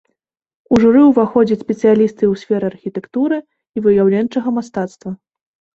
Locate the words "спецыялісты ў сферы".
1.65-2.65